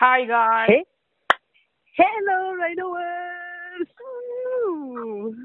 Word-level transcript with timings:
Hi 0.00 0.24
guys. 0.24 0.72
Hey. 0.72 0.80
Hello. 2.00 2.56
Woo. 4.00 5.36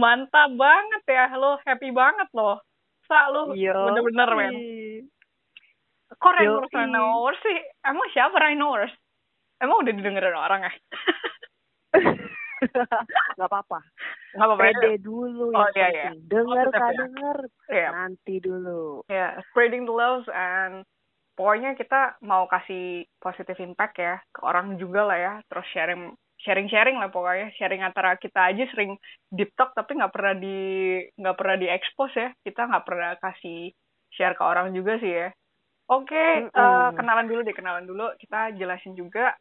Mantap 0.00 0.56
banget 0.56 1.04
ya. 1.04 1.28
Lo 1.36 1.60
happy 1.68 1.92
banget 1.92 2.32
loh. 2.32 2.64
Sa 3.04 3.28
lo 3.28 3.52
bener-bener 3.52 4.30
men. 4.32 4.54
Kok 6.16 6.32
Rhinos 6.32 7.36
sih? 7.44 7.58
Emang 7.84 8.08
siapa 8.16 8.40
Rhinos? 8.40 8.88
Emang 9.60 9.84
udah 9.84 9.92
didengerin 9.92 10.32
orang 10.32 10.64
ya? 10.68 10.72
Gak 13.36 13.48
apa-apa. 13.52 13.84
Nggak 14.32 14.46
apa-apa 14.48 14.64
ya? 14.64 14.72
Pede 14.80 14.92
dulu 15.04 15.52
Oh, 15.52 15.68
yang 15.76 15.76
iya, 15.76 15.88
iya. 15.92 16.10
Dengar 16.24 16.72
Oh, 16.72 16.72
ya. 16.72 16.88
denger. 16.96 17.38
Iya. 17.68 17.88
Nanti 17.92 18.34
dulu. 18.40 19.04
Ya, 19.12 19.36
spreading 19.52 19.84
the 19.84 19.92
love 19.92 20.24
and 20.32 20.88
pokoknya 21.40 21.72
kita 21.72 22.20
mau 22.28 22.44
kasih 22.44 23.08
positive 23.16 23.56
impact 23.64 23.96
ya 23.96 24.20
ke 24.28 24.44
orang 24.44 24.76
juga 24.76 25.08
lah 25.08 25.16
ya. 25.16 25.34
Terus 25.48 25.64
sharing 25.72 26.12
sharing-sharing 26.44 27.00
lah 27.00 27.08
pokoknya. 27.08 27.48
Sharing 27.56 27.80
antara 27.80 28.20
kita 28.20 28.52
aja 28.52 28.68
sering 28.68 29.00
deep 29.32 29.56
talk 29.56 29.72
tapi 29.72 29.96
nggak 29.96 30.12
pernah 30.12 30.36
di 30.36 31.00
nggak 31.16 31.36
pernah 31.40 31.56
di 31.56 31.66
expose 31.72 32.12
ya. 32.12 32.28
Kita 32.44 32.68
nggak 32.68 32.84
pernah 32.84 33.16
kasih 33.16 33.72
share 34.12 34.36
ke 34.36 34.44
orang 34.44 34.76
juga 34.76 35.00
sih 35.00 35.08
ya. 35.08 35.32
Oke 35.88 36.12
eh, 36.12 36.44
Mm-mm. 36.44 36.92
kenalan 36.92 37.24
dulu 37.24 37.40
deh 37.40 37.56
kenalan 37.56 37.88
dulu. 37.88 38.12
Kita 38.20 38.52
jelasin 38.52 38.92
juga 38.92 39.32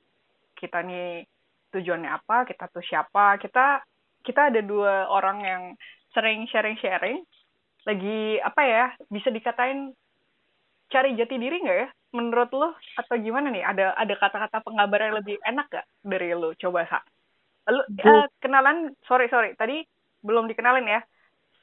kita 0.55 0.79
nih 0.79 1.27
tujuannya 1.75 2.15
apa 2.15 2.47
kita 2.47 2.71
tuh 2.71 2.83
siapa. 2.87 3.35
Kita 3.43 3.83
kita 4.23 4.55
ada 4.55 4.63
dua 4.63 5.11
orang 5.11 5.43
yang 5.43 5.63
sering 6.15 6.47
sharing-sharing. 6.47 7.27
Lagi 7.83 8.39
apa 8.39 8.61
ya 8.63 8.85
bisa 9.11 9.27
dikatain 9.35 9.91
cari 10.89 11.13
jati 11.13 11.35
diri 11.35 11.57
nggak 11.59 11.77
ya? 11.77 11.87
Menurut 12.09 12.49
lo 12.51 12.69
atau 12.95 13.15
gimana 13.15 13.47
nih? 13.47 13.61
Ada 13.61 13.93
ada 13.93 14.13
kata-kata 14.15 14.59
penggambar 14.59 14.99
yang 14.99 15.15
lebih 15.15 15.37
enak 15.43 15.69
gak 15.69 15.85
dari 16.01 16.33
lo? 16.33 16.51
Coba 16.53 16.85
sa. 16.85 16.99
Lu 17.65 17.85
Bu- 17.87 18.01
eh, 18.01 18.25
kenalan 18.39 18.89
sorry 19.05 19.29
sorry 19.29 19.53
tadi 19.53 19.85
belum 20.19 20.49
dikenalin 20.49 20.89
ya. 20.89 21.01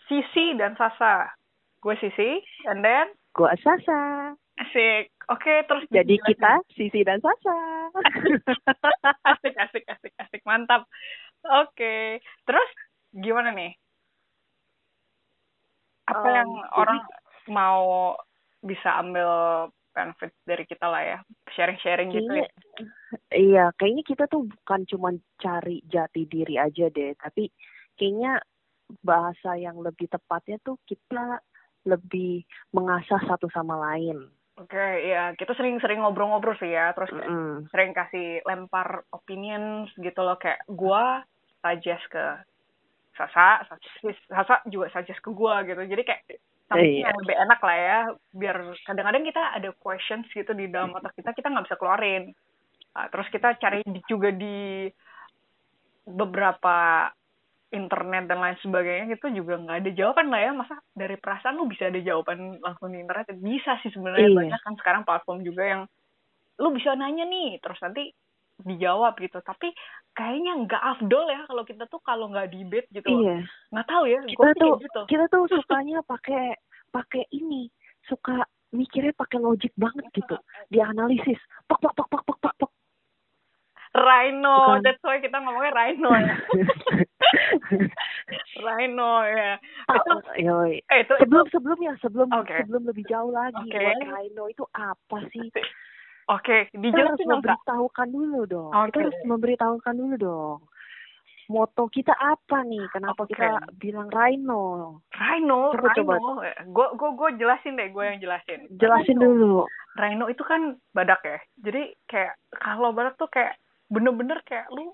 Sisi 0.06 0.54
dan 0.54 0.74
Sasa. 0.74 1.34
Gue 1.78 1.98
Sisi 1.98 2.38
and 2.64 2.80
then? 2.80 3.10
Gua 3.30 3.50
Sasa. 3.58 4.32
asik. 4.56 5.10
Oke 5.28 5.66
terus 5.66 5.82
Jadi 5.90 6.16
kita 6.22 6.62
Sisi 6.72 7.02
dan 7.02 7.18
Sasa. 7.18 7.56
asik 9.34 9.54
asik 9.56 9.84
asik 9.84 10.14
asik. 10.16 10.40
Mantap. 10.42 10.86
Oke. 11.42 12.22
Terus 12.46 12.68
gimana 13.12 13.50
nih? 13.50 13.74
Apa 16.06 16.22
Um, 16.22 16.32
yang 16.32 16.50
jadi- 16.54 16.70
orang 16.78 16.98
mau 17.48 18.14
bisa 18.66 18.98
ambil 18.98 19.30
benefit 19.96 20.34
dari 20.44 20.64
kita 20.68 20.86
lah 20.90 21.02
ya. 21.02 21.18
Sharing-sharing 21.56 22.12
gitu 22.12 22.28
ya. 22.28 22.44
Kayaknya, 22.44 22.46
iya, 23.32 23.64
kayaknya 23.80 24.04
kita 24.04 24.24
tuh 24.28 24.44
bukan 24.44 24.84
cuma 24.84 25.08
cari 25.40 25.80
jati 25.88 26.28
diri 26.28 26.60
aja 26.60 26.92
deh, 26.92 27.16
tapi 27.16 27.48
kayaknya 27.96 28.44
bahasa 29.00 29.56
yang 29.56 29.80
lebih 29.80 30.06
tepatnya 30.06 30.60
tuh 30.62 30.76
kita 30.84 31.40
lebih 31.86 32.42
mengasah 32.74 33.22
satu 33.24 33.46
sama 33.50 33.78
lain. 33.78 34.30
oke 34.56 34.84
ya 35.04 35.36
kita 35.36 35.52
sering-sering 35.52 36.00
ngobrol-ngobrol 36.00 36.56
sih 36.56 36.72
ya 36.72 36.88
terus 36.96 37.12
Mm-mm. 37.12 37.68
sering 37.68 37.92
kasih 37.92 38.40
lempar 38.48 39.04
opinions 39.12 39.92
gitu 40.00 40.20
loh. 40.22 40.40
Kayak 40.40 40.64
gua 40.70 41.22
suggest 41.60 42.04
ke 42.08 42.24
Sasa, 43.16 43.64
Sasa, 43.64 43.80
Sasa 44.28 44.54
juga 44.68 44.92
suggest 44.92 45.20
ke 45.24 45.30
gua 45.32 45.64
gitu. 45.64 45.80
Jadi 45.84 46.02
kayak 46.04 46.22
something 46.66 46.98
Iya. 46.98 47.08
yang 47.10 47.18
lebih 47.22 47.36
enak 47.38 47.60
lah 47.62 47.76
ya 47.78 47.98
biar 48.32 48.56
kadang-kadang 48.82 49.24
kita 49.24 49.42
ada 49.54 49.68
questions 49.78 50.26
gitu 50.30 50.50
di 50.50 50.66
dalam 50.66 50.90
otak 50.92 51.14
kita 51.14 51.30
kita 51.32 51.50
nggak 51.50 51.66
bisa 51.70 51.78
keluarin 51.78 52.34
Ah, 52.96 53.12
terus 53.12 53.28
kita 53.28 53.52
cari 53.60 53.84
juga 54.08 54.32
di 54.32 54.88
beberapa 56.08 57.10
internet 57.74 58.24
dan 58.30 58.40
lain 58.40 58.56
sebagainya 58.62 59.20
itu 59.20 59.26
juga 59.36 59.58
nggak 59.60 59.78
ada 59.84 59.90
jawaban 59.92 60.32
lah 60.32 60.40
ya 60.40 60.52
masa 60.56 60.80
dari 60.96 61.18
perasaan 61.20 61.60
lu 61.60 61.68
bisa 61.68 61.92
ada 61.92 62.00
jawaban 62.00 62.56
langsung 62.62 62.94
di 62.94 63.02
internet 63.02 63.36
bisa 63.36 63.76
sih 63.84 63.92
sebenarnya 63.92 64.32
Iya. 64.32 64.38
banyak 64.38 64.60
kan 64.64 64.74
sekarang 64.80 65.02
platform 65.04 65.44
juga 65.44 65.62
yang 65.66 65.82
lu 66.56 66.72
bisa 66.72 66.96
nanya 66.96 67.28
nih 67.28 67.60
terus 67.60 67.76
nanti 67.84 68.16
dijawab 68.58 69.20
gitu 69.20 69.36
tapi 69.40 69.68
kayaknya 70.12 70.64
nggak 70.64 70.82
afdol 70.96 71.28
ya 71.28 71.44
kalau 71.44 71.62
kita 71.62 71.84
tuh 71.86 72.00
kalau 72.00 72.32
nggak 72.32 72.48
debate 72.48 72.88
gitu 72.88 73.04
Iya. 73.20 73.44
nggak 73.68 73.86
tahu 73.86 74.04
ya 74.08 74.20
Kita 74.24 74.48
tuh 74.56 74.72
gitu 74.80 75.00
kita 75.04 75.24
tuh 75.28 75.44
sukanya 75.52 76.00
pakai 76.02 76.56
pakai 76.88 77.28
ini, 77.28 77.68
suka 78.08 78.40
mikirnya 78.72 79.12
pakai 79.12 79.36
logik 79.36 79.72
banget 79.76 80.08
gitu. 80.12 80.36
Dianalisis. 80.68 81.36
Pok 81.68 81.76
pok 81.78 81.92
pok 81.92 82.08
pok 82.08 82.22
pok 82.24 82.38
pok 82.40 82.54
pok. 82.56 82.70
Rhino 83.92 84.76
Bukan. 84.76 84.80
that's 84.80 85.00
why 85.00 85.16
kita 85.16 85.36
ngomongnya 85.36 85.72
Rhino 85.72 86.10
ya 86.12 86.36
Rhino 88.58 89.24
ya 89.24 89.56
itu 89.88 90.10
Oh, 90.12 90.20
yoi. 90.36 90.84
eh 90.84 90.98
itu 91.00 91.14
sebelum 91.16 91.46
sebelumnya 91.48 91.92
sebelum 92.00 92.28
Oke. 92.34 92.60
sebelum 92.60 92.84
lebih 92.84 93.04
jauh 93.06 93.32
lagi 93.32 93.64
buat 93.64 93.96
Rhino 94.02 94.44
itu 94.48 94.64
apa 94.72 95.18
sih 95.30 95.48
itu 95.48 95.60
oke 96.26 96.56
harus 96.56 96.70
dijelasin 96.74 97.26
dong 97.26 97.32
memberitahukan 97.38 98.08
dulu 98.10 98.40
dong. 98.46 98.70
Oke. 98.74 98.86
kita 98.90 98.98
harus 99.06 99.20
memberitahukan 99.26 99.94
dulu 99.94 100.14
dong. 100.18 100.60
Moto 101.46 101.86
kita 101.86 102.10
apa 102.18 102.66
nih? 102.66 102.90
Kenapa 102.90 103.22
Oke. 103.22 103.30
kita 103.30 103.70
bilang 103.78 104.10
Rhino? 104.10 104.98
Rhino 105.14 105.70
coba. 105.78 106.18
Rhino. 106.18 106.42
Gue 106.74 106.86
gue 106.98 107.10
gue 107.14 107.28
jelasin 107.38 107.78
deh 107.78 107.88
gue 107.94 108.02
yang 108.02 108.18
jelasin. 108.18 108.66
Jelasin 108.74 109.14
Rhino. 109.18 109.26
dulu. 109.30 109.60
Rhino 109.94 110.26
itu 110.26 110.42
kan 110.42 110.74
badak 110.90 111.22
ya. 111.22 111.38
Jadi 111.62 111.94
kayak 112.10 112.34
kalau 112.50 112.90
badak 112.90 113.14
tuh 113.14 113.30
kayak 113.30 113.54
bener-bener 113.86 114.42
kayak 114.42 114.66
lu 114.74 114.90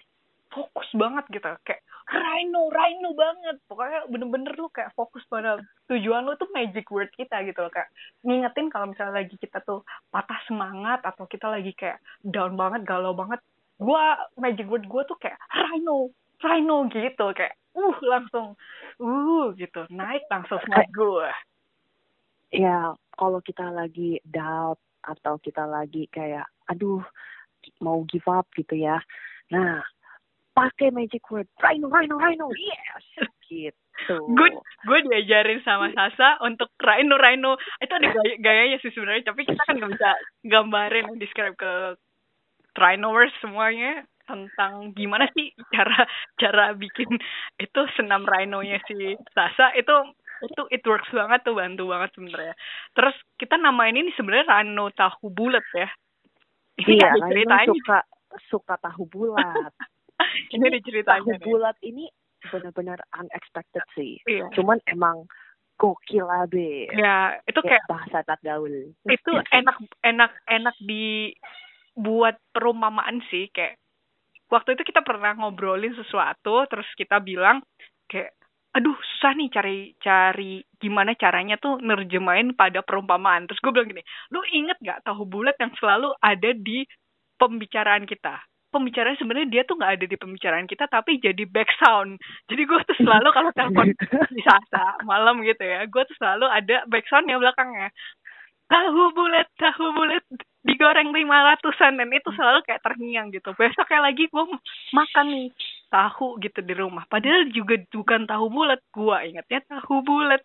fokus 0.52 0.88
banget 0.92 1.24
gitu. 1.32 1.48
Kayak 1.64 1.80
Rhino 2.12 2.68
Rhino 2.68 3.16
banget. 3.16 3.56
Pokoknya 3.64 4.04
bener-bener 4.12 4.52
lu 4.54 4.68
kayak 4.68 4.92
fokus 4.92 5.24
pada 5.26 5.56
tujuan 5.88 6.28
lu 6.28 6.36
tuh 6.36 6.48
magic 6.52 6.84
word 6.92 7.08
kita 7.16 7.40
gitu 7.48 7.64
loh 7.64 7.72
kayak 7.72 7.88
ngingetin 8.20 8.68
kalau 8.68 8.92
misalnya 8.92 9.24
lagi 9.24 9.36
kita 9.40 9.64
tuh 9.64 9.80
patah 10.12 10.40
semangat 10.44 11.00
atau 11.02 11.24
kita 11.24 11.48
lagi 11.48 11.72
kayak 11.72 11.98
down 12.20 12.54
banget 12.54 12.84
galau 12.84 13.16
banget 13.16 13.40
gua 13.80 14.28
magic 14.36 14.68
word 14.68 14.84
gua 14.86 15.08
tuh 15.08 15.16
kayak 15.16 15.40
Rhino 15.50 16.12
Rhino 16.44 16.86
gitu 16.92 17.26
kayak 17.32 17.56
uh 17.72 17.98
langsung 18.04 18.54
uh 19.00 19.46
gitu 19.56 19.88
naik 19.88 20.28
langsung 20.28 20.60
semangat 20.62 20.92
gua. 20.92 21.32
Ya 22.52 22.92
kalau 23.16 23.40
kita 23.40 23.72
lagi 23.72 24.20
doubt 24.28 24.80
atau 25.02 25.40
kita 25.40 25.64
lagi 25.64 26.06
kayak 26.12 26.44
aduh 26.68 27.02
mau 27.80 28.04
give 28.04 28.28
up 28.28 28.46
gitu 28.52 28.76
ya. 28.76 29.00
Nah 29.50 29.80
pakai 30.52 30.92
magic 30.92 31.24
word 31.32 31.48
Rhino 31.60 31.88
Rhino 31.88 32.16
Rhino. 32.20 32.46
Yes 32.52 33.04
gitu. 33.48 34.16
Good, 34.32 34.54
gue 34.88 34.98
diajarin 35.08 35.60
sama 35.62 35.92
Sasa 35.92 36.40
untuk 36.44 36.72
Rhino 36.80 37.20
Rhino. 37.20 37.60
Itu 37.80 37.92
ada 37.92 38.08
gaya, 38.08 38.34
gayanya 38.40 38.78
sih 38.80 38.92
sebenarnya 38.92 39.32
tapi 39.32 39.44
kita 39.48 39.60
kan 39.68 39.76
nggak 39.80 39.92
bisa 39.96 40.10
gambarin 40.48 41.06
describe 41.20 41.56
ke 41.56 41.72
Rhinovers 42.72 43.36
semuanya 43.44 44.08
tentang 44.24 44.96
gimana 44.96 45.28
sih 45.34 45.52
cara 45.74 46.08
cara 46.40 46.72
bikin 46.72 47.10
itu 47.60 47.80
senam 47.98 48.24
rhino-nya 48.24 48.80
si 48.88 49.16
Sasa. 49.36 49.76
Itu 49.76 49.92
itu 50.42 50.62
it 50.74 50.82
works 50.82 51.12
banget 51.12 51.44
tuh 51.46 51.54
bantu 51.54 51.92
banget 51.92 52.10
sebenarnya. 52.16 52.54
Terus 52.96 53.16
kita 53.38 53.60
namain 53.60 53.94
ini 53.94 54.10
sebenarnya 54.16 54.48
Rhino 54.48 54.88
tahu 54.92 55.30
bulat 55.30 55.64
ya. 55.76 55.88
Ini 56.80 56.96
iya 56.96 57.12
ceritanya. 57.20 57.68
suka 57.68 57.98
suka 58.48 58.74
tahu 58.80 59.04
bulat 59.04 59.72
ini 60.52 60.66
tahu 61.02 61.26
nih. 61.32 61.40
bulat 61.42 61.76
ini 61.82 62.06
benar-benar 62.42 62.98
unexpected 63.16 63.84
sih. 63.94 64.18
iya 64.26 64.50
Cuman 64.54 64.78
emang 64.90 65.26
gokil 65.78 66.26
abe. 66.26 66.86
ya 66.94 67.38
itu 67.46 67.58
kayak 67.62 67.82
Kayak 67.82 67.90
bahasa 67.90 68.18
tak 68.26 68.40
gaul. 68.42 68.70
itu 69.06 69.32
enak 69.50 69.76
enak 70.04 70.32
enak 70.46 70.76
dibuat 70.82 72.38
perumpamaan 72.54 73.22
sih 73.30 73.50
kayak 73.50 73.78
waktu 74.52 74.76
itu 74.76 74.84
kita 74.84 75.00
pernah 75.00 75.32
ngobrolin 75.34 75.96
sesuatu 75.96 76.68
terus 76.68 76.86
kita 76.94 77.18
bilang 77.24 77.64
kayak 78.06 78.36
aduh 78.72 78.96
susah 78.96 79.32
nih 79.36 79.48
cari 79.52 79.78
cari 80.00 80.64
gimana 80.80 81.12
caranya 81.16 81.60
tuh 81.60 81.76
nerjemahin 81.80 82.56
pada 82.56 82.80
perumpamaan 82.80 83.44
terus 83.44 83.60
gue 83.60 83.68
bilang 83.72 83.88
gini 83.88 84.00
lu 84.32 84.40
inget 84.48 84.80
gak 84.80 85.04
tahu 85.04 85.28
bulat 85.28 85.56
yang 85.60 85.72
selalu 85.76 86.08
ada 86.20 86.56
di 86.56 86.84
pembicaraan 87.36 88.08
kita 88.08 88.40
pembicaraan 88.72 89.20
sebenarnya 89.20 89.48
dia 89.52 89.62
tuh 89.68 89.76
nggak 89.76 90.00
ada 90.00 90.06
di 90.08 90.16
pembicaraan 90.16 90.64
kita 90.64 90.88
tapi 90.88 91.20
jadi 91.20 91.44
back 91.44 91.68
sound 91.76 92.16
jadi 92.48 92.62
gue 92.64 92.80
tuh 92.88 92.96
selalu 93.04 93.28
kalau 93.30 93.50
telepon 93.52 93.92
di 94.36 94.42
Sasa 94.42 94.96
malam 95.04 95.44
gitu 95.44 95.60
ya 95.60 95.84
gue 95.84 96.02
tuh 96.08 96.16
selalu 96.16 96.48
ada 96.48 96.76
back 96.88 97.04
soundnya 97.12 97.36
belakangnya. 97.36 97.92
Tahu 98.72 99.12
bulat 99.12 99.48
tahu 99.60 99.92
bulat 99.92 100.24
digoreng 100.64 101.12
lima 101.12 101.52
ratusan 101.52 102.00
dan 102.00 102.08
itu 102.08 102.32
selalu 102.32 102.64
kayak 102.64 102.80
terngiang 102.80 103.28
gitu. 103.28 103.52
Besoknya 103.52 104.00
lagi 104.00 104.32
gue 104.32 104.44
makan 104.96 105.26
nih 105.28 105.48
tahu 105.92 106.40
gitu 106.40 106.64
di 106.64 106.72
rumah. 106.72 107.04
Padahal 107.04 107.52
juga 107.52 107.76
bukan 107.92 108.24
tahu 108.24 108.48
bulat 108.48 108.80
gue 108.94 109.16
ingatnya 109.28 109.60
tahu 109.68 110.00
bulat. 110.00 110.40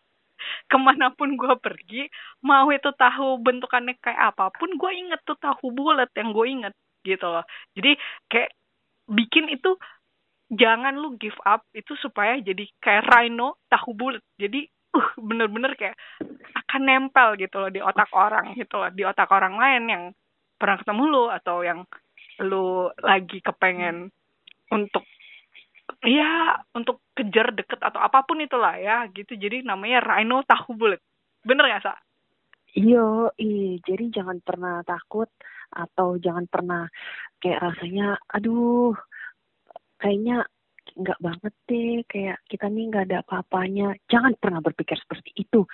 Ke 0.70 0.78
mana 0.78 1.10
pun 1.16 1.34
gue 1.34 1.54
pergi 1.58 2.06
mau 2.46 2.70
itu 2.70 2.92
tahu 2.94 3.42
bentukannya 3.42 3.98
kayak 3.98 4.36
apa 4.36 4.54
pun 4.54 4.70
gue 4.76 4.92
inget 4.94 5.18
tuh 5.26 5.34
tahu 5.40 5.74
bulat 5.74 6.12
yang 6.14 6.30
gue 6.30 6.46
inget 6.46 6.74
gitu 7.08 7.24
loh. 7.32 7.48
Jadi 7.72 7.96
kayak 8.28 8.52
bikin 9.08 9.48
itu 9.48 9.80
jangan 10.52 10.96
lu 11.00 11.16
give 11.16 11.38
up 11.48 11.64
itu 11.72 11.96
supaya 12.00 12.40
jadi 12.44 12.68
kayak 12.84 13.08
rhino 13.08 13.60
tahu 13.72 13.96
bulat. 13.96 14.24
Jadi 14.36 14.68
uh 14.96 15.10
bener-bener 15.20 15.76
kayak 15.80 15.96
akan 16.68 16.82
nempel 16.84 17.40
gitu 17.40 17.64
loh 17.64 17.72
di 17.72 17.80
otak 17.80 18.12
orang 18.12 18.52
gitu 18.60 18.76
loh. 18.76 18.92
Di 18.92 19.04
otak 19.08 19.32
orang 19.32 19.56
lain 19.56 19.84
yang 19.88 20.04
pernah 20.60 20.76
ketemu 20.84 21.04
lu 21.08 21.24
atau 21.32 21.64
yang 21.64 21.88
lu 22.44 22.92
lagi 23.02 23.40
kepengen 23.40 24.12
untuk 24.72 25.08
ya 26.04 26.60
untuk 26.76 27.00
kejar 27.16 27.56
deket 27.56 27.80
atau 27.80 28.04
apa 28.04 28.28
pun 28.28 28.44
itulah 28.44 28.76
ya 28.76 29.08
gitu. 29.16 29.40
Jadi 29.40 29.64
namanya 29.64 30.04
rhino 30.04 30.44
tahu 30.44 30.76
bulat. 30.76 31.00
Bener 31.48 31.64
gak 31.72 31.84
sa? 31.88 31.96
Iyo, 32.78 33.34
i, 33.42 33.82
jadi 33.82 34.22
jangan 34.22 34.38
pernah 34.44 34.86
takut 34.86 35.32
atau 35.72 36.18
jangan 36.22 36.46
pernah 36.48 36.84
kayak 37.44 37.62
rasanya, 37.64 38.18
aduh, 38.32 38.96
kayaknya 40.02 40.48
nggak 40.98 41.20
banget 41.20 41.54
deh, 41.68 42.02
kayak 42.08 42.38
kita 42.48 42.66
nih 42.72 42.86
nggak 42.90 43.06
ada 43.12 43.18
apa-apanya. 43.22 43.94
Jangan 44.08 44.34
pernah 44.40 44.64
berpikir 44.64 44.98
seperti 44.98 45.36
itu. 45.36 45.68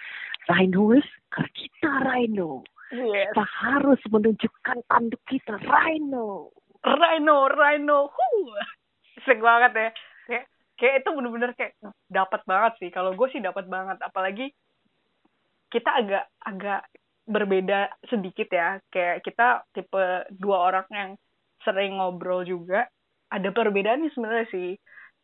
Rhinos, 0.50 1.06
karena 1.32 1.52
kita 1.54 1.90
Rhino. 2.04 2.66
yes. 2.92 3.32
Kita 3.32 3.46
harus 3.46 4.02
menunjukkan 4.10 4.78
tanduk 4.90 5.22
kita, 5.30 5.56
Rhino. 5.64 6.52
rhino 6.84 7.48
rhino 7.48 8.12
huh 8.12 8.60
Asik 9.24 9.40
banget 9.40 9.72
ya 9.72 9.90
kayak 10.28 10.46
kayak 10.76 10.96
itu 11.00 11.10
bener-bener 11.16 11.52
kayak 11.56 11.74
dapat 12.12 12.42
banget 12.44 12.74
sih 12.82 12.90
kalau 12.92 13.16
gue 13.16 13.28
sih 13.32 13.40
dapat 13.40 13.72
banget 13.72 13.98
apalagi 14.04 14.52
kita 15.72 15.90
agak 15.90 16.26
agak 16.44 16.82
berbeda 17.28 17.92
sedikit 18.08 18.48
ya. 18.52 18.80
Kayak 18.92 19.24
kita 19.24 19.48
tipe 19.76 20.28
dua 20.34 20.58
orang 20.72 20.88
yang 20.92 21.12
sering 21.64 21.98
ngobrol 21.98 22.44
juga 22.44 22.88
ada 23.32 23.50
perbedaan 23.50 24.04
nih 24.04 24.14
sebenarnya 24.14 24.48
sih. 24.52 24.70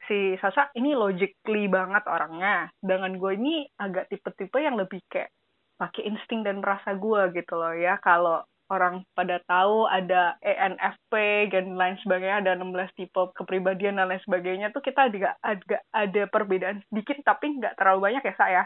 Si 0.08 0.40
Sasa 0.40 0.72
ini 0.80 0.96
logically 0.96 1.68
banget 1.68 2.08
orangnya 2.08 2.72
dengan 2.80 3.20
gue 3.20 3.32
ini 3.36 3.68
agak 3.78 4.08
tipe-tipe 4.08 4.58
yang 4.58 4.80
lebih 4.80 5.04
kayak 5.12 5.30
pakai 5.76 6.08
insting 6.08 6.44
dan 6.44 6.64
merasa 6.64 6.96
gue 6.96 7.36
gitu 7.36 7.54
loh 7.60 7.76
ya. 7.76 8.00
Kalau 8.00 8.42
orang 8.70 9.02
pada 9.18 9.42
tahu 9.50 9.90
ada 9.90 10.38
ENFP 10.46 11.14
dan 11.50 11.74
lain 11.74 11.98
sebagainya 12.06 12.46
ada 12.46 12.52
16 12.62 12.98
tipe 12.98 13.22
kepribadian 13.34 13.98
dan 13.98 14.14
lain 14.14 14.22
sebagainya 14.24 14.70
tuh 14.70 14.86
kita 14.86 15.10
agak 15.10 15.36
agak 15.42 15.82
ada 15.90 16.24
perbedaan 16.30 16.80
sedikit 16.88 17.18
tapi 17.26 17.58
nggak 17.58 17.76
terlalu 17.76 18.14
banyak 18.14 18.24
ya 18.24 18.36
saya 18.38 18.64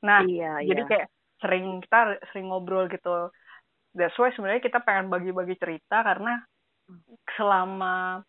nah 0.00 0.20
iya, 0.24 0.60
jadi 0.64 0.82
iya. 0.82 0.88
kayak 0.88 1.06
sering 1.40 1.84
kita 1.84 2.20
sering 2.32 2.48
ngobrol 2.48 2.88
gitu. 2.88 3.30
That's 3.96 4.16
why 4.20 4.32
sebenarnya 4.32 4.62
kita 4.64 4.84
pengen 4.84 5.08
bagi-bagi 5.08 5.56
cerita 5.56 6.04
karena 6.04 6.44
selama 7.36 8.20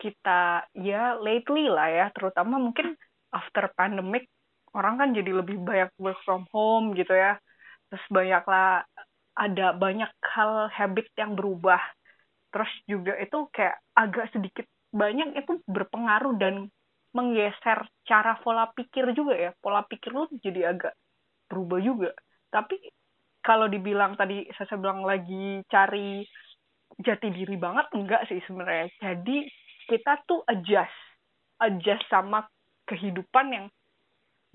kita 0.00 0.64
ya 0.72 1.20
lately 1.20 1.68
lah 1.68 1.88
ya 1.92 2.06
terutama 2.16 2.56
mungkin 2.56 2.96
after 3.30 3.68
pandemic 3.76 4.26
orang 4.72 4.96
kan 4.96 5.08
jadi 5.12 5.30
lebih 5.44 5.60
banyak 5.60 5.92
work 6.00 6.18
from 6.24 6.48
home 6.50 6.96
gitu 6.96 7.12
ya. 7.12 7.36
Terus 7.90 8.06
banyak 8.08 8.44
lah 8.48 8.86
ada 9.36 9.66
banyak 9.76 10.10
hal 10.24 10.72
habit 10.72 11.10
yang 11.20 11.36
berubah. 11.36 11.80
Terus 12.50 12.70
juga 12.88 13.14
itu 13.20 13.38
kayak 13.52 13.76
agak 13.94 14.32
sedikit 14.34 14.66
banyak 14.90 15.38
itu 15.38 15.62
berpengaruh 15.70 16.34
dan 16.40 16.66
menggeser 17.14 17.86
cara 18.06 18.38
pola 18.40 18.70
pikir 18.72 19.10
juga 19.12 19.34
ya. 19.36 19.50
Pola 19.60 19.84
pikir 19.84 20.14
lu 20.14 20.26
jadi 20.40 20.72
agak 20.72 20.94
berubah 21.50 21.78
juga 21.82 22.10
tapi 22.52 22.76
kalau 23.40 23.66
dibilang 23.70 24.14
tadi 24.20 24.44
saya 24.52 24.76
bilang 24.76 25.02
lagi 25.06 25.64
cari 25.70 26.20
jati 27.00 27.32
diri 27.32 27.56
banget 27.56 27.88
enggak 27.96 28.28
sih 28.28 28.42
sebenarnya. 28.44 28.92
Jadi 29.00 29.48
kita 29.88 30.20
tuh 30.28 30.44
adjust 30.44 30.92
adjust 31.60 32.04
sama 32.08 32.44
kehidupan 32.88 33.46
yang 33.52 33.66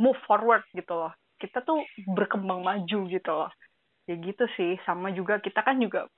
move 0.02 0.18
forward 0.26 0.66
gitu 0.74 0.94
loh. 0.94 1.14
Kita 1.40 1.62
tuh 1.64 1.82
berkembang 2.10 2.66
maju 2.66 3.00
gitu 3.08 3.32
loh. 3.32 3.52
Ya 4.06 4.16
gitu 4.20 4.46
sih. 4.58 4.78
Sama 4.84 5.14
juga 5.14 5.40
kita 5.40 5.62
kan 5.66 5.82
juga 5.82 6.10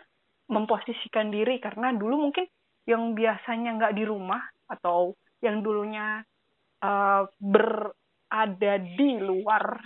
memposisikan 0.48 1.32
diri 1.32 1.60
karena 1.60 1.92
dulu 1.92 2.32
mungkin 2.32 2.48
yang 2.88 3.12
biasanya 3.16 3.76
nggak 3.76 3.96
di 4.00 4.04
rumah 4.08 4.40
atau 4.72 5.12
yang 5.44 5.60
dulunya 5.60 6.24
uh, 6.80 7.28
berada 7.38 8.74
di 8.80 9.20
luar 9.20 9.84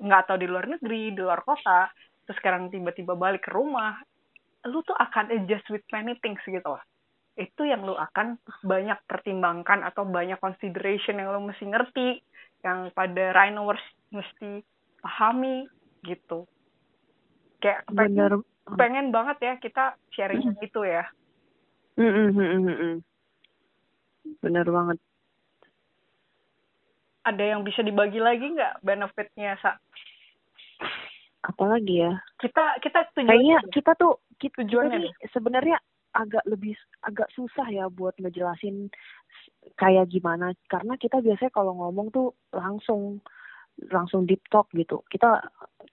nggak 0.00 0.24
tahu 0.26 0.38
di 0.40 0.48
luar 0.48 0.66
negeri 0.66 1.12
di 1.12 1.20
luar 1.20 1.44
kota 1.44 1.92
terus 2.24 2.36
sekarang 2.40 2.72
tiba-tiba 2.72 3.14
balik 3.14 3.46
ke 3.46 3.52
rumah 3.52 4.00
lu 4.68 4.80
tuh 4.84 4.96
akan 4.96 5.32
adjust 5.32 5.68
with 5.72 5.84
many 5.92 6.16
things 6.20 6.40
gitu 6.44 6.64
loh 6.64 6.82
itu 7.36 7.62
yang 7.64 7.84
lu 7.86 7.96
akan 7.96 8.36
banyak 8.64 8.98
pertimbangkan 9.08 9.84
atau 9.86 10.04
banyak 10.04 10.36
consideration 10.40 11.16
yang 11.20 11.32
lu 11.32 11.40
mesti 11.44 11.64
ngerti 11.64 12.08
yang 12.64 12.92
pada 12.92 13.32
rhinovers 13.32 13.80
mesti 14.12 14.60
pahami 15.00 15.64
gitu 16.04 16.44
kayak 17.60 17.88
pengen, 17.88 18.12
Bener. 18.12 18.32
pengen 18.76 19.06
banget 19.12 19.36
ya 19.40 19.54
kita 19.60 19.84
sharing 20.12 20.56
itu 20.60 20.82
ya 20.84 21.04
Mm, 22.00 22.06
mm, 22.06 22.30
mm, 22.32 22.48
mm, 22.56 22.76
mm. 22.80 22.96
Bener 24.40 24.66
banget. 24.72 24.98
Ada 27.24 27.44
yang 27.44 27.60
bisa 27.66 27.84
dibagi 27.84 28.18
lagi 28.20 28.56
nggak 28.56 28.80
benefitnya 28.80 29.56
sa 29.60 29.76
Apalagi 31.40 32.04
ya? 32.04 32.12
kita 32.36 32.80
kita 32.84 33.08
Kayaknya 33.16 33.64
tujuannya 33.64 33.72
kita 33.72 33.92
tuh 33.96 34.12
kita, 34.36 34.56
Tujuannya 34.64 35.08
sebenarnya 35.32 35.76
agak 36.10 36.44
lebih 36.44 36.74
agak 37.06 37.28
susah 37.32 37.64
ya 37.70 37.86
buat 37.88 38.12
ngejelasin 38.18 38.90
kayak 39.78 40.10
gimana 40.10 40.52
karena 40.66 40.98
kita 40.98 41.22
biasanya 41.22 41.52
kalau 41.54 41.76
ngomong 41.78 42.10
tuh 42.10 42.34
langsung 42.52 43.22
langsung 43.88 44.28
deep 44.28 44.44
talk 44.52 44.68
gitu. 44.76 45.00
Kita 45.08 45.40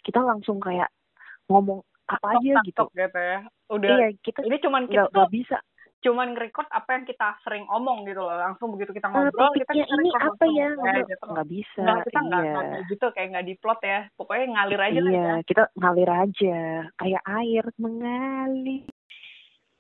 kita 0.04 0.20
langsung 0.20 0.60
kayak 0.60 0.92
ngomong 1.48 1.80
apa 2.12 2.40
aja 2.40 2.60
gitu. 2.68 2.88
Gitu 2.92 3.20
ya 3.20 3.40
udah 3.72 3.90
Iya, 4.00 4.08
kita 4.24 4.40
ini 4.48 4.58
cuman 4.64 4.84
kita 4.88 4.92
nggak 4.92 5.08
tuh 5.08 5.16
nggak 5.16 5.32
bisa. 5.32 5.58
Cuman 5.98 6.38
nge-record 6.38 6.70
apa 6.70 6.90
yang 6.94 7.06
kita 7.10 7.28
sering 7.42 7.66
omong 7.74 8.06
gitu 8.06 8.22
loh 8.22 8.38
langsung 8.38 8.70
begitu 8.78 8.94
kita 8.94 9.10
ngobrol 9.10 9.50
kita 9.58 9.74
kita 9.74 9.86
ini 9.90 10.10
record 10.14 10.38
apa 10.38 10.46
ya? 10.46 10.70
Kayak 10.70 10.78
Nggak, 10.78 11.10
gitu. 11.10 11.26
nggak 11.26 11.48
bisa. 11.50 11.82
Nggak, 11.82 11.98
kita 12.06 12.20
nggak 12.22 12.44
iya. 12.46 12.80
gitu 12.86 13.06
kayak 13.18 13.28
nggak 13.34 13.48
diplot 13.50 13.80
ya 13.82 14.00
pokoknya 14.14 14.46
ngalir 14.54 14.82
aja 14.82 15.00
lah 15.02 15.12
Iya, 15.12 15.26
ya 15.26 15.36
kita 15.42 15.64
ngalir 15.74 16.10
aja. 16.14 16.58
Kayak 17.02 17.24
air 17.26 17.66
mengalir. 17.82 18.86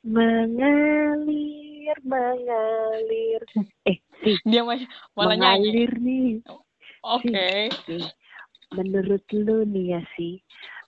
Mengalir, 0.07 1.97
mengalir. 2.01 3.41
Eh, 3.89 3.97
sih, 4.25 4.35
dia 4.43 4.65
malah 4.65 4.83
malah 5.13 5.37
nyanyi 5.37 5.69
mengalir 5.71 5.93
nih. 6.01 6.29
oke 7.05 7.29
Nih, 7.87 8.03
menurut 8.75 9.23
lu 9.31 9.63
nih 9.63 9.95
ya 9.95 10.01
sih, 10.17 10.41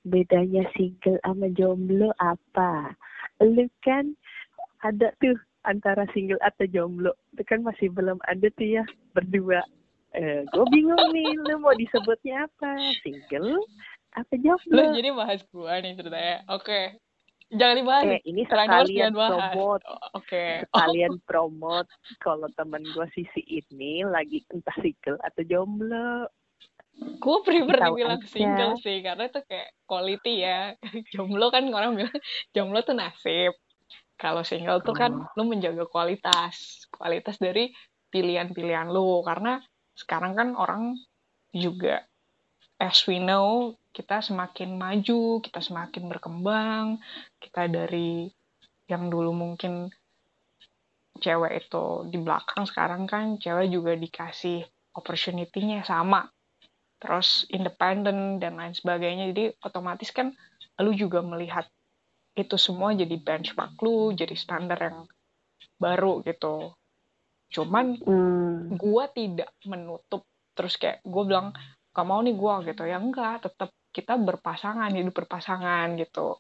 bedanya 0.04 0.68
single 0.76 1.22
sama 1.24 1.48
jomblo 1.54 2.12
apa? 2.20 2.98
Lu 3.40 3.70
kan 3.86 4.18
ada 4.82 5.12
tuh 5.20 5.36
antara 5.64 6.08
single 6.12 6.40
atau 6.42 6.66
jomblo. 6.66 7.12
Itu 7.36 7.44
kan 7.44 7.62
masih 7.62 7.92
belum 7.92 8.18
ada 8.26 8.48
tuh 8.56 8.80
ya 8.80 8.84
berdua. 9.12 9.62
Eh, 10.12 10.42
gue 10.48 10.66
bingung 10.74 11.14
nih, 11.14 11.38
lu 11.38 11.62
mau 11.62 11.76
disebutnya 11.76 12.50
apa? 12.50 12.74
Single 13.06 13.62
apa 14.10 14.34
lu 14.34 14.42
jomblo? 14.42 14.82
jadi 14.98 15.10
bahas 15.14 15.42
gua 15.54 15.78
nih 15.78 15.94
ceritanya 15.94 16.42
oke 16.50 16.98
jangan 17.54 17.76
dibahas 17.78 18.04
Eh, 18.10 18.22
ini 18.26 18.42
sekalian 18.50 19.14
promote, 19.14 19.84
Oh, 19.86 20.02
oke 20.18 20.44
sekalian 20.66 21.14
promote 21.30 21.90
kalau 22.18 22.50
temen 22.58 22.82
gue 22.90 23.06
sisi 23.14 23.42
ini 23.46 24.02
lagi 24.02 24.42
entah 24.50 24.74
single 24.82 25.22
atau 25.22 25.42
jomblo. 25.46 26.26
gue 27.00 27.38
prefer 27.46 27.78
Tahu 27.78 27.96
dibilang 27.96 28.18
aja. 28.20 28.28
single 28.34 28.74
sih 28.82 28.98
karena 29.00 29.30
itu 29.30 29.40
kayak 29.46 29.70
quality 29.86 30.34
ya 30.42 30.74
jomblo 31.14 31.48
kan 31.48 31.70
orang 31.70 31.94
bilang 31.94 32.18
jomblo 32.50 32.82
tuh 32.82 32.98
nasib 32.98 33.54
kalau 34.20 34.44
single 34.44 34.84
tuh 34.84 34.92
kan 34.92 35.16
Oh. 35.16 35.32
lu 35.40 35.48
menjaga 35.48 35.88
kualitas 35.88 36.84
kualitas 36.92 37.40
dari 37.40 37.72
pilihan-pilihan 38.12 38.92
lu. 38.92 39.24
Karena 39.24 39.64
sekarang 39.96 40.36
kan 40.36 40.50
orang 40.60 41.00
juga 41.56 42.04
as 42.76 43.00
we 43.08 43.24
know 43.24 43.80
kita 43.96 44.20
semakin 44.20 44.76
maju 44.76 45.40
kita 45.40 45.64
semakin 45.64 46.12
berkembang. 46.12 47.00
Kita 47.40 47.72
dari 47.72 48.28
yang 48.92 49.08
dulu 49.08 49.32
mungkin 49.32 49.88
cewek 51.20 51.68
itu 51.68 51.86
di 52.12 52.18
belakang 52.20 52.68
sekarang 52.68 53.08
kan 53.08 53.40
cewek 53.40 53.72
juga 53.72 53.96
dikasih 53.96 54.68
opportunity-nya 55.00 55.88
sama. 55.88 56.28
Terus 57.00 57.48
independen 57.48 58.44
dan 58.44 58.60
lain 58.60 58.76
sebagainya. 58.76 59.32
Jadi 59.32 59.56
otomatis 59.64 60.12
kan 60.12 60.36
lu 60.84 60.92
juga 60.92 61.24
melihat 61.24 61.68
itu 62.38 62.56
semua 62.56 62.94
jadi 62.94 63.16
benchmark 63.18 63.80
lu 63.82 64.14
jadi 64.14 64.36
standar 64.38 64.80
yang 64.80 64.98
baru 65.80 66.22
gitu. 66.24 66.74
Cuman 67.50 67.98
Hmm. 68.00 68.76
gua 68.78 69.10
tidak 69.10 69.50
menutup 69.66 70.28
terus 70.54 70.76
kayak 70.76 71.02
gue 71.02 71.24
bilang 71.26 71.56
gak 71.96 72.06
mau 72.06 72.20
nih 72.22 72.36
gua 72.36 72.62
gitu. 72.62 72.86
Ya 72.86 73.00
enggak 73.02 73.48
tetap 73.50 73.74
kita 73.90 74.20
berpasangan 74.22 74.94
hidup 74.94 75.16
berpasangan 75.16 75.98
gitu. 75.98 76.38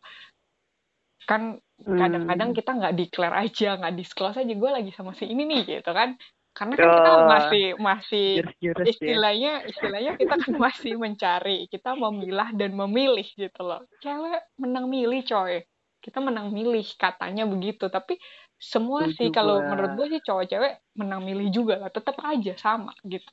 Kan 1.25 1.57
kadang-kadang 1.79 2.51
kita 2.53 2.71
nggak 2.75 2.95
declare 2.97 3.35
aja 3.47 3.79
nggak 3.79 3.95
disclose 3.97 4.37
aja 4.37 4.53
gue 4.53 4.69
lagi 4.69 4.91
sama 4.93 5.15
si 5.17 5.25
ini 5.25 5.47
nih 5.47 5.79
gitu 5.79 5.89
kan. 5.89 6.13
Karena 6.53 6.75
kan 6.75 6.89
kita 6.91 7.11
masih 7.23 7.65
masih 7.79 8.27
ya. 8.59 8.73
istilahnya 8.83 9.63
istilahnya 9.65 10.11
kita 10.19 10.35
kan 10.35 10.53
masih 10.59 10.93
mencari 10.99 11.65
kita 11.71 11.95
memilah 11.95 12.49
dan 12.53 12.71
memilih 12.75 13.25
gitu 13.25 13.61
loh. 13.63 13.81
Cewek 14.03 14.41
menang 14.59 14.85
milih 14.91 15.23
coy 15.25 15.63
kita 16.05 16.19
menang 16.23 16.49
milih 16.55 16.85
katanya 16.99 17.43
begitu. 17.49 17.85
Tapi 17.91 18.19
semua 18.59 19.07
Setuju 19.07 19.13
sih 19.15 19.29
kalau 19.31 19.63
menurut 19.69 19.91
gue 19.97 20.07
sih 20.17 20.21
cowok 20.27 20.45
cewek 20.51 20.73
menang 20.99 21.21
milih 21.27 21.47
juga 21.55 21.73
lah. 21.81 21.89
Tetap 21.93 22.17
aja 22.23 22.53
sama 22.59 22.91
gitu. 23.07 23.29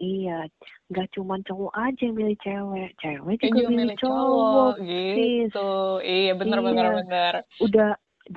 iya, 0.00 0.46
nggak 0.90 1.08
cuma 1.16 1.34
cowok 1.46 1.72
aja 1.74 2.00
yang 2.06 2.16
milih 2.20 2.36
cewek, 2.44 2.88
cewek 3.02 3.36
juga 3.42 3.58
juga 3.58 3.68
milih 3.70 3.78
milih 3.78 3.98
cowok. 4.06 4.72
cowok 4.72 4.72
sis. 5.14 5.52
gitu 5.52 5.58
iya 6.04 6.30
bener 6.40 6.58
bener 6.66 6.86
Iya. 6.86 6.98
bener 6.98 7.34
Udah 7.62 7.88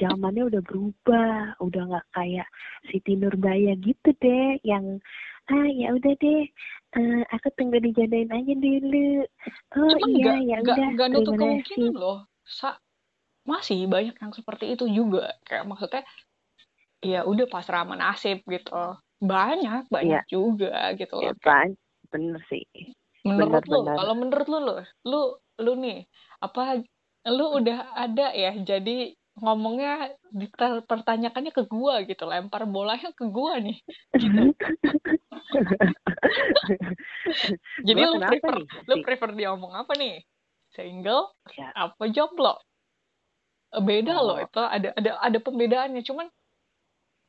zamannya 0.01 0.43
udah 0.49 0.61
berubah, 0.67 1.57
udah 1.63 1.81
nggak 1.89 2.07
kayak 2.15 2.47
Siti 2.89 3.13
Nurbaya 3.19 3.73
gitu 3.79 4.09
deh, 4.23 4.59
yang 4.63 4.99
ah 5.51 5.67
ya 5.79 5.87
udah 5.97 6.13
deh, 6.21 6.41
eh, 6.97 7.19
aku 7.33 7.47
tunggu 7.57 7.77
dijadain 7.85 8.29
aja 8.31 8.53
dulu. 8.63 9.23
Oh 9.75 9.93
cuman 9.93 10.11
iya 10.11 10.31
ya 10.49 10.57
udah, 10.63 10.89
nggak 10.95 11.07
nutup 11.11 11.35
kemungkinan 11.39 11.93
loh 11.95 12.17
Sa 12.47 12.77
masih 13.47 13.87
banyak 13.87 14.15
yang 14.21 14.33
seperti 14.35 14.65
itu 14.75 14.85
juga 14.91 15.35
kayak 15.47 15.65
maksudnya 15.69 16.03
ya 17.03 17.19
udah 17.27 17.45
pasrah 17.53 17.81
sama 17.85 17.95
nasib 17.99 18.41
gitu 18.49 18.71
banyak 19.21 19.83
banyak 19.91 20.21
Iya. 20.21 20.27
juga 20.31 20.93
gitu 20.99 21.15
Ya, 21.17 21.31
loh 21.31 21.35
kan, 21.45 21.67
bener 22.11 22.41
sih. 22.51 22.63
menurut 23.25 23.65
lu 23.71 23.79
benar-benar. 23.79 23.97
kalau 23.97 24.13
menurut 24.19 24.47
lu 24.51 24.57
lu 24.67 24.73
lu 25.09 25.19
lu 25.65 25.71
nih 25.83 25.97
apa 26.45 26.85
lu 27.37 27.45
udah 27.59 27.77
ada 27.97 28.27
ya 28.33 28.51
jadi 28.61 29.17
ngomongnya 29.37 30.17
dipertanyakannya 30.33 31.53
ke 31.53 31.63
gua 31.69 32.01
gitu 32.03 32.25
lempar 32.25 32.65
bolanya 32.65 33.13
ke 33.13 33.25
gua 33.29 33.61
nih. 33.61 33.77
Gitu 34.17 34.41
jadi 37.87 38.01
lu 38.03 38.17
prefer 38.19 38.53
nih, 38.57 38.67
lu 38.89 38.95
prefer 39.05 39.29
dia 39.37 39.47
ngomong 39.53 39.73
apa 39.77 39.93
nih? 39.95 40.25
Single 40.73 41.31
Ya, 41.55 41.71
apa 41.73 42.09
jomblo? 42.09 42.57
Beda 43.77 44.17
Oh. 44.17 44.33
loh 44.33 44.37
itu 44.41 44.59
ada 44.59 44.89
ada 44.95 45.11
ada 45.21 45.37
pembedaannya 45.37 46.01
cuman 46.01 46.27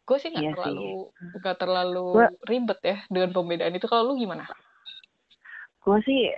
gue 0.08 0.16
sih 0.16 0.32
nggak 0.32 0.42
Iya 0.42 0.52
terlalu 0.56 0.90
nggak 1.38 1.56
terlalu 1.60 2.06
Gua- 2.16 2.32
ribet 2.48 2.80
ya 2.80 2.96
dengan 3.12 3.30
pembedaan 3.36 3.76
itu. 3.76 3.84
Kalau 3.84 4.08
lu 4.08 4.16
gimana? 4.16 4.48
Gua 5.84 6.00
sih 6.00 6.32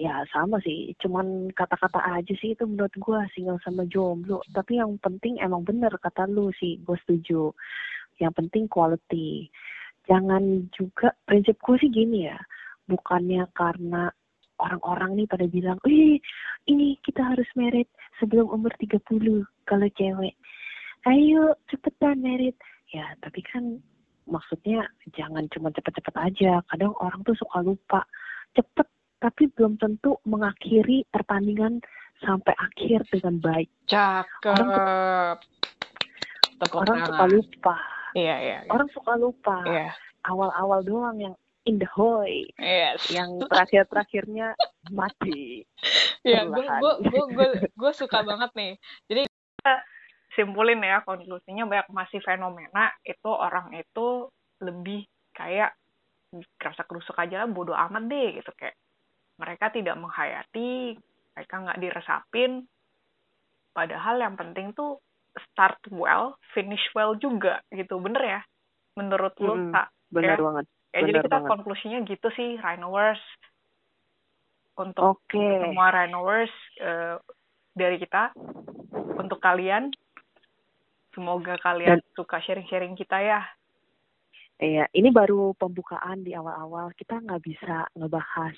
ya 0.00 0.24
sama 0.32 0.56
sih, 0.64 0.96
cuman 0.96 1.52
kata-kata 1.52 2.00
aja 2.16 2.32
sih 2.40 2.56
itu 2.56 2.64
menurut 2.64 2.92
gua 2.96 3.28
single 3.36 3.60
sama 3.60 3.84
jomblo. 3.84 4.40
Tapi 4.56 4.80
yang 4.80 4.96
penting 5.04 5.36
emang 5.44 5.60
bener 5.68 5.92
kata 6.00 6.24
lu 6.24 6.48
sih, 6.56 6.80
gue 6.80 6.96
setuju. 7.04 7.52
Yang 8.16 8.32
penting 8.40 8.64
quality. 8.64 9.52
Jangan 10.08 10.72
juga 10.72 11.12
prinsip 11.28 11.60
gue 11.60 11.76
sih 11.84 11.92
gini 11.92 12.32
ya, 12.32 12.40
bukannya 12.88 13.44
karena 13.52 14.08
orang-orang 14.56 15.20
nih 15.20 15.28
pada 15.28 15.44
bilang, 15.44 15.78
"Ih, 15.84 16.16
ini 16.64 16.96
kita 17.04 17.20
harus 17.20 17.48
merit 17.52 17.88
sebelum 18.16 18.48
umur 18.48 18.72
30 18.80 19.44
kalau 19.68 19.88
cewek." 20.00 20.32
Ayo 21.08 21.56
cepetan 21.68 22.24
merit. 22.24 22.56
Ya, 22.92 23.16
tapi 23.20 23.40
kan 23.44 23.80
maksudnya 24.28 24.84
jangan 25.16 25.48
cuma 25.52 25.72
cepet-cepet 25.72 26.14
aja. 26.16 26.60
Kadang 26.68 26.92
orang 27.00 27.20
tuh 27.24 27.36
suka 27.36 27.64
lupa 27.64 28.04
cepet 28.56 28.88
tapi 29.20 29.52
belum 29.52 29.76
tentu 29.76 30.16
mengakhiri 30.24 31.04
pertandingan 31.12 31.84
sampai 32.24 32.56
akhir 32.56 33.04
dengan 33.12 33.36
baik. 33.40 33.68
cakep 33.86 35.38
tepuk 36.60 36.80
Orang 36.84 36.98
suka 37.08 37.24
lupa. 37.28 37.76
iya 38.12 38.36
iya 38.40 38.58
iya. 38.64 38.70
Orang 38.72 38.88
suka 38.92 39.12
lupa. 39.16 39.58
iya 39.64 39.92
Awal-awal 40.20 40.84
doang 40.84 41.16
yang 41.16 41.34
in 41.64 41.80
the 41.80 41.88
hoy, 41.88 42.44
yes 42.60 43.08
yang 43.08 43.40
terakhir-terakhirnya 43.40 44.52
mati. 44.92 45.64
Iya, 46.20 46.44
gue 46.48 47.48
gue 47.72 47.92
suka 47.96 48.20
banget 48.20 48.52
nih. 48.52 48.72
Jadi 49.08 49.22
kita 49.24 49.74
simpulin 50.36 50.80
ya 50.84 51.00
konklusinya 51.04 51.64
banyak 51.64 51.88
masih 51.92 52.20
fenomena 52.20 52.92
itu 53.04 53.28
orang 53.32 53.72
itu 53.76 54.28
lebih 54.60 55.08
kayak 55.32 55.72
kerasa 56.60 56.86
kerusuk 56.86 57.16
aja 57.18 57.42
lah 57.42 57.48
bodoh 57.50 57.74
amat 57.74 58.06
deh 58.06 58.38
gitu 58.38 58.52
kayak 58.54 58.76
mereka 59.40 59.72
tidak 59.72 59.96
menghayati 59.96 61.00
mereka 61.32 61.54
nggak 61.64 61.80
diresapin 61.80 62.68
padahal 63.72 64.20
yang 64.20 64.36
penting 64.36 64.76
tuh 64.76 65.00
start 65.50 65.80
well 65.88 66.36
finish 66.52 66.82
well 66.92 67.16
juga 67.16 67.64
gitu 67.72 67.96
bener 68.02 68.20
ya 68.20 68.40
menurut 68.98 69.32
lu 69.40 69.56
Mm-mm. 69.56 69.72
Kak? 69.72 69.88
Bener 70.12 70.36
Ya. 70.36 70.44
banget. 70.44 70.66
ya 70.90 70.98
jadi 71.00 71.10
bener 71.16 71.24
kita 71.24 71.36
banget. 71.40 71.50
konklusinya 71.54 71.98
gitu 72.04 72.28
sih 72.34 72.50
Rhinovers 72.60 73.22
untuk 74.76 75.16
Oke. 75.16 75.38
semua 75.64 75.88
Rhinovers 75.94 76.52
eh, 76.82 77.16
dari 77.72 77.96
kita 78.02 78.34
untuk 79.16 79.38
kalian 79.38 79.94
semoga 81.14 81.56
kalian 81.62 82.02
suka 82.14 82.42
sharing-sharing 82.42 82.98
kita 82.98 83.18
ya 83.22 83.40
Iya, 84.60 84.92
ini 84.92 85.08
baru 85.08 85.56
pembukaan 85.56 86.20
di 86.20 86.36
awal-awal. 86.36 86.92
Kita 86.92 87.16
nggak 87.16 87.40
bisa 87.40 87.88
ngebahas 87.96 88.52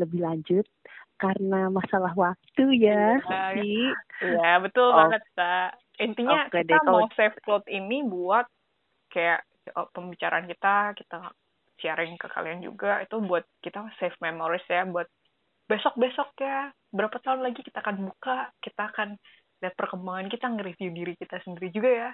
lebih 0.00 0.24
lanjut 0.24 0.66
karena 1.20 1.70
masalah 1.70 2.12
waktu 2.16 2.64
ya. 2.82 3.20
Iya. 3.54 3.94
Iya, 4.22 4.50
betul 4.62 4.90
Oh. 4.90 4.96
banget, 5.06 5.22
Kak. 5.38 5.70
Intinya 6.02 6.48
Oke 6.48 6.62
kita 6.62 6.74
deh, 6.74 6.80
kalau- 6.82 7.06
mau 7.06 7.14
save 7.14 7.36
cloud 7.44 7.64
ini 7.68 8.02
buat 8.02 8.46
kayak 9.12 9.44
oh, 9.78 9.86
pembicaraan 9.94 10.50
kita, 10.50 10.96
kita 10.98 11.30
sharing 11.78 12.18
ke 12.18 12.26
kalian 12.26 12.62
juga, 12.66 12.98
itu 13.02 13.14
buat 13.22 13.46
kita 13.62 13.86
save 14.02 14.16
memories 14.18 14.66
ya, 14.66 14.82
buat 14.82 15.06
besok-besok 15.70 16.34
ya, 16.42 16.74
berapa 16.90 17.14
tahun 17.22 17.46
lagi 17.46 17.62
kita 17.62 17.78
akan 17.78 18.10
buka, 18.10 18.50
kita 18.58 18.90
akan 18.90 19.14
lihat 19.62 19.74
perkembangan 19.78 20.26
kita, 20.26 20.46
nge-review 20.50 20.90
diri 20.90 21.14
kita 21.14 21.38
sendiri 21.46 21.70
juga 21.70 21.90
ya. 21.90 22.10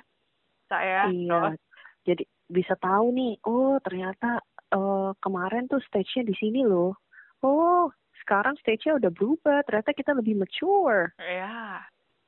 Saya, 0.68 1.08
Iya. 1.08 1.56
Jadi 2.04 2.25
bisa 2.49 2.76
tahu 2.76 3.12
nih, 3.12 3.40
oh 3.49 3.80
ternyata 3.80 4.40
eh, 4.68 5.11
kemarin 5.25 5.64
tuh 5.64 5.80
stage-nya 5.80 6.28
di 6.28 6.35
sini 6.37 6.61
loh. 6.61 6.92
Oh, 7.45 7.90
sekarang 8.25 8.59
stage-nya 8.59 8.99
udah 8.99 9.11
berubah. 9.12 9.62
Ternyata 9.66 9.90
kita 9.95 10.12
lebih 10.14 10.38
mature. 10.38 11.14
ya, 11.18 11.83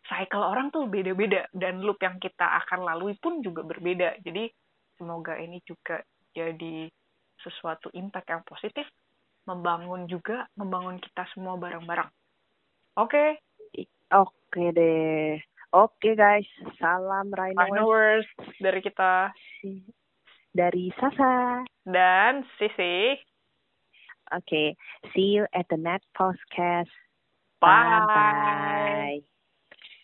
cycle 0.07 0.43
orang 0.43 0.71
tuh 0.75 0.87
beda-beda, 0.87 1.47
dan 1.55 1.83
loop 1.83 2.03
yang 2.03 2.19
kita 2.19 2.47
akan 2.65 2.87
lalui 2.87 3.15
pun 3.19 3.43
juga 3.43 3.63
berbeda. 3.67 4.19
Jadi, 4.23 4.51
semoga 4.99 5.39
ini 5.39 5.63
juga 5.67 6.03
jadi 6.35 6.91
sesuatu 7.41 7.89
impact 7.97 8.29
yang 8.31 8.43
positif, 8.45 8.87
membangun 9.47 10.07
juga, 10.07 10.47
membangun 10.55 11.01
kita 11.01 11.25
semua 11.35 11.57
bareng-bareng. 11.57 12.11
Oke, 13.01 13.41
Oke 14.11 14.75
deh. 14.75 15.39
Oke 15.71 16.19
guys, 16.19 16.51
salam 16.83 17.31
Rhino 17.31 17.63
Rhinovers 17.63 18.27
dari 18.59 18.83
kita 18.83 19.31
dari 20.51 20.91
Sasa. 20.99 21.63
dan 21.87 22.43
Sisi. 22.59 23.15
Oke, 24.33 24.77
see 25.15 25.21
you 25.21 25.47
at 25.55 25.67
the 25.71 25.77
next 25.77 26.07
podcast. 26.19 26.89
Bye. 27.61 28.05
Bye. 28.07 29.21